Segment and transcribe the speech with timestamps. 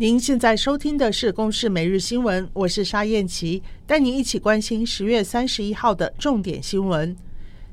[0.00, 7.14] 您现在收听的是《公视每日新闻》，我是沙燕琪，带您一起关心十月三十一号的重点新闻。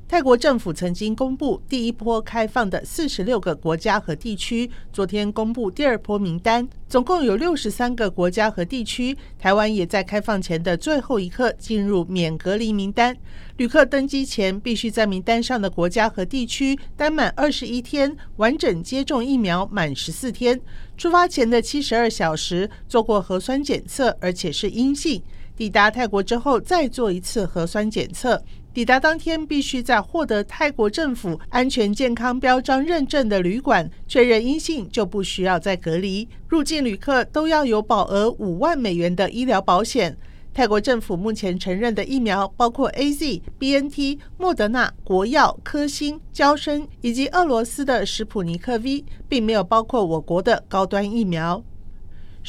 [0.08, 9.14] 泰国政府曾经公布第一波开放的四十六个国家和地区，昨天公布第二波名单，总共有六十三个国家和地区。
[9.38, 13.14] 台湾也在开放前的最后一刻进入免隔离名单。
[13.58, 20.58] 旅客登机前必须在名单上的国家和地区待满二十一天，完整接种疫苗满十四天。
[20.96, 25.22] 出发前的七十二小时做过核酸检测，而且是阴性。
[25.58, 28.40] 抵达泰国之后再做一次核酸检测。
[28.72, 36.28] 抵达当天，必须在获得泰国政府安全健康标章认证的旅馆确认阴性，就不需要再隔离。
[36.46, 40.16] 入境旅客都要有保额五万美元的医疗保险。
[40.54, 51.60] 泰国政府目前承认的疫苗包括 AZ、BNT、莫德纳、国药、科兴、娇生以及俄罗斯的史普尼克 V，并没有包括我国的高端疫苗。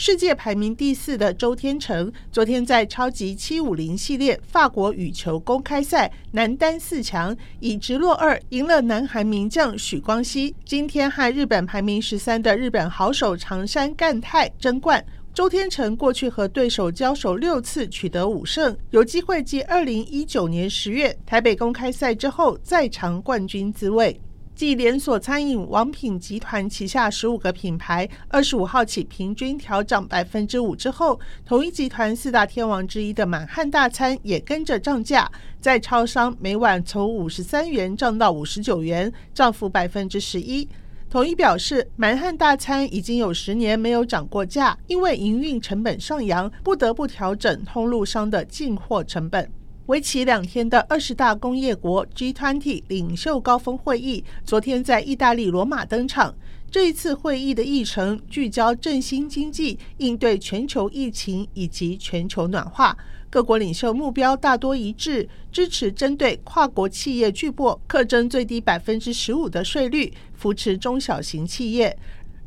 [0.01, 10.55] 世界排名第四的周天成，昨天在超级七五零系列法国羽球公开赛男单四强，以直落二赢了南韩名将许光熙。
[10.63, 15.05] 今天和日本排名十三的日本好手长山干太争冠。
[15.33, 24.17] 周天成过去和对手交手六次，取得五胜，有机会继二零一九年十月台北公开赛之后再尝冠军滋味。
[24.59, 40.67] 继连锁餐饮王品集团旗下十五个品牌二十五号起平均调涨百分之五之后，统一集团四大天王之一的满汉大餐也跟着涨价，在超商每碗从五十三元涨到五十九元，涨幅百分之十一。
[41.09, 49.49] 统一表示，满汉大餐已经有十年没有涨过价，因为营运成本上扬，不得不调整通路商的进货成本。
[49.89, 56.35] 为期两天的二十大工业国 G20 领袖高峰会议，昨天在意大利罗马登场。
[56.69, 62.95] 这一次会议的议程聚焦振兴经济、应对全球疫情以及全球暖化。
[63.31, 71.97] 各国领袖目标大多一致，支持针对跨国企业巨擘课征最低百分之十五的税率，扶持中小型企业。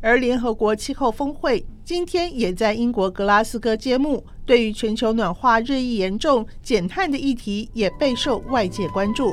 [0.03, 9.33] 而联合国气候峰会今天也在英国格拉斯哥揭幕，对于全球暖化日益严重、减碳的议题也备受外界关注。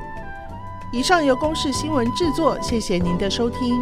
[0.94, 3.75] 以上由公视新闻制作，谢谢您的收听。